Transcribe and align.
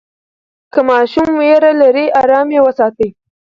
که 0.73 0.79
ماشوم 0.89 1.29
ویره 1.39 1.71
لري، 1.81 2.05
آرام 2.21 2.47
یې 2.55 2.59
وساتئ. 2.65 3.09